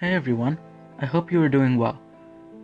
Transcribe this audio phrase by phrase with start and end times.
[0.00, 0.56] Hey everyone,
[0.98, 2.00] I hope you are doing well.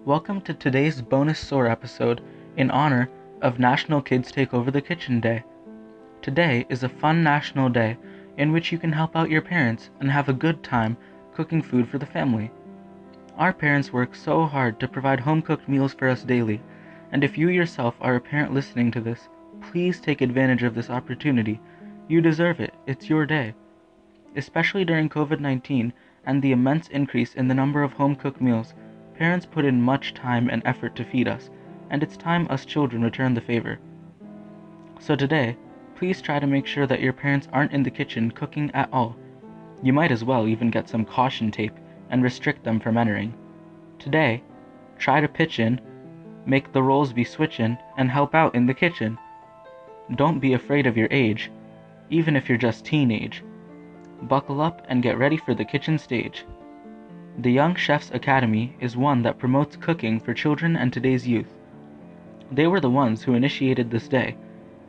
[0.06, 2.22] Welcome to today's bonus SOAR episode
[2.56, 3.10] in honor
[3.42, 5.44] of National Kids Take Over the Kitchen Day.
[6.22, 7.98] Today is a fun national day
[8.38, 10.96] in which you can help out your parents and have a good time
[11.34, 12.50] cooking food for the family.
[13.36, 16.62] Our parents work so hard to provide home cooked meals for us daily,
[17.12, 19.28] and if you yourself are a parent listening to this,
[19.60, 21.60] please take advantage of this opportunity.
[22.08, 23.52] You deserve it, it's your day.
[24.34, 25.92] Especially during COVID 19
[26.26, 28.74] and the immense increase in the number of home cooked meals,
[29.16, 31.48] parents put in much time and effort to feed us,
[31.90, 33.78] and it's time us children return the favor.
[34.98, 35.56] So today,
[35.94, 39.16] please try to make sure that your parents aren't in the kitchen cooking at all.
[39.82, 41.74] You might as well even get some caution tape
[42.10, 43.32] and restrict them from entering.
[43.98, 44.42] Today,
[44.98, 45.80] try to pitch in,
[46.44, 49.18] make the roles be switchin', and help out in the kitchen.
[50.16, 51.50] Don't be afraid of your age,
[52.10, 53.42] even if you're just teenage
[54.22, 56.44] buckle up and get ready for the kitchen stage.
[57.38, 61.52] The Young Chefs Academy is one that promotes cooking for children and today's youth.
[62.50, 64.36] They were the ones who initiated this day,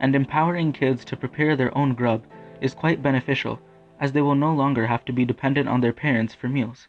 [0.00, 2.24] and empowering kids to prepare their own grub
[2.60, 3.60] is quite beneficial
[4.00, 6.88] as they will no longer have to be dependent on their parents for meals.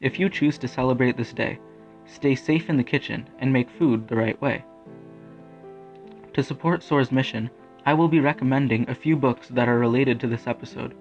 [0.00, 1.58] If you choose to celebrate this day,
[2.06, 4.64] stay safe in the kitchen and make food the right way.
[6.34, 7.50] To support SOAR's mission,
[7.86, 10.94] I will be recommending a few books that are related to this episode.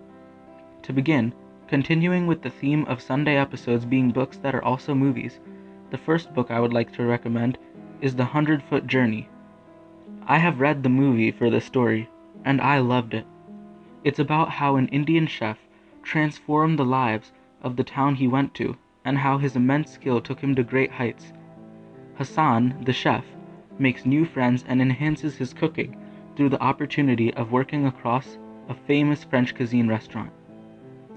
[0.83, 1.33] To begin,
[1.69, 5.39] continuing with the theme of Sunday episodes being books that are also movies,
[5.91, 7.57] the first book I would like to recommend
[8.01, 9.29] is The Hundred Foot Journey.
[10.27, 12.09] I have read the movie for this story,
[12.43, 13.25] and I loved it.
[14.03, 15.57] It's about how an Indian chef
[16.01, 20.41] transformed the lives of the town he went to, and how his immense skill took
[20.41, 21.31] him to great heights.
[22.15, 23.23] Hassan, the chef,
[23.79, 25.95] makes new friends and enhances his cooking
[26.35, 30.31] through the opportunity of working across a famous French cuisine restaurant.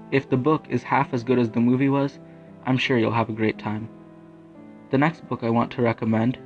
[0.09, 2.19] If the book is half as good as the movie was,
[2.65, 3.89] I'm sure you'll have a great time.
[4.89, 6.37] The next book I want to recommend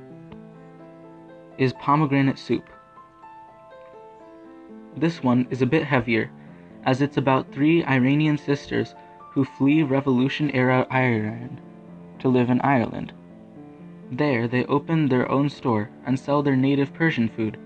[1.58, 2.64] is Pomegranate Soup.
[4.96, 6.30] This one is a bit heavier,
[6.84, 8.96] as it's about three Iranian sisters
[9.30, 11.60] who flee Revolution era Iran
[12.18, 13.12] to live in Ireland.
[14.10, 17.58] There, they open their own store and sell their native Persian food.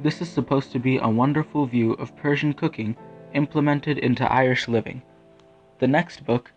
[0.00, 2.96] This is supposed to be a wonderful view of Persian cooking
[3.34, 5.02] implemented into Irish living.
[5.80, 6.52] The next book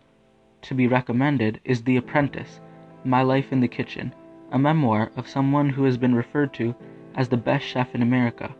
[0.62, 2.60] to be recommended is The Apprentice
[3.04, 4.14] My Life in the Kitchen,
[4.52, 6.72] a memoir of someone who has been referred to
[7.16, 8.54] as the best chef in America.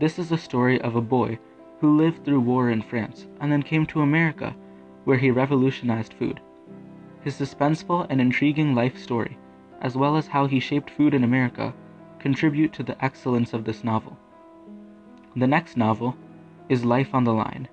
[0.00, 1.38] This is the story of a boy
[1.78, 4.56] who lived through war in France and then came to America,
[5.04, 6.40] where he revolutionized food.
[7.22, 9.38] His suspenseful and intriguing life story,
[9.82, 11.72] as well as how he shaped food in America,
[12.18, 14.18] contribute to the excellence of this novel.
[15.36, 16.16] The next novel
[16.68, 17.68] is Life on the Line.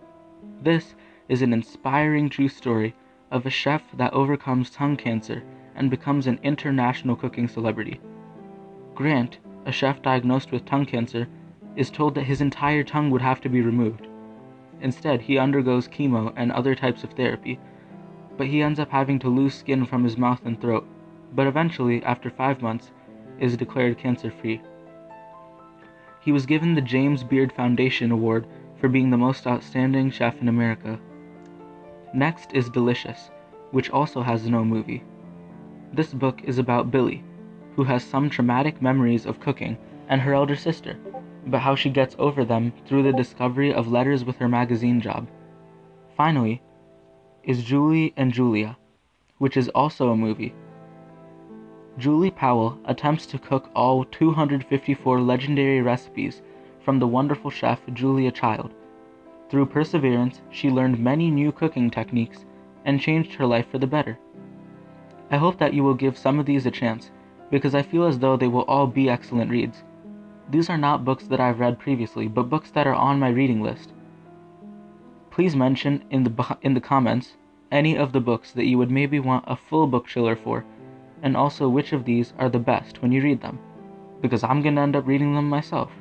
[0.61, 0.93] This
[1.29, 2.95] is an inspiring true story
[3.31, 5.43] of a chef that overcomes tongue cancer
[5.75, 7.99] and becomes an international cooking celebrity.
[8.95, 11.27] Grant, a chef diagnosed with tongue cancer,
[11.75, 14.07] is told that his entire tongue would have to be removed.
[14.81, 17.59] Instead, he undergoes chemo and other types of therapy,
[18.38, 20.88] but he ends up having to lose skin from his mouth and throat,
[21.33, 22.91] but eventually, after five months,
[23.39, 24.61] is declared cancer free.
[26.21, 28.47] He was given the James Beard Foundation Award
[28.79, 30.99] for being the most outstanding chef in America.
[32.13, 33.31] Next is Delicious,
[33.72, 35.03] which also has no movie.
[35.91, 37.23] This book is about Billie,
[37.75, 40.97] who has some traumatic memories of cooking, and her elder sister,
[41.47, 45.28] but how she gets over them through the discovery of letters with her magazine job.
[46.16, 46.62] Finally,
[47.44, 48.78] is Julie and Julia,
[49.38, 50.53] which is also a movie.
[51.97, 56.41] Julie Powell attempts to cook all 254 legendary recipes
[56.84, 58.74] from the wonderful chef Julia Child
[59.49, 62.45] through perseverance, she learned many new cooking techniques
[62.85, 64.17] and changed her life for the better.
[65.31, 67.11] I hope that you will give some of these a chance,
[67.49, 69.83] because I feel as though they will all be excellent reads.
[70.49, 73.61] These are not books that I've read previously, but books that are on my reading
[73.61, 73.93] list.
[75.31, 77.35] Please mention in the, in the comments
[77.71, 80.65] any of the books that you would maybe want a full book chiller for,
[81.21, 83.59] and also which of these are the best when you read them,
[84.21, 85.91] because I'm going to end up reading them myself.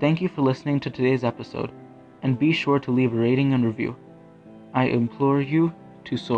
[0.00, 1.70] Thank you for listening to today's episode
[2.22, 3.96] and be sure to leave a rating and review.
[4.74, 5.72] I implore you
[6.04, 6.28] to soar.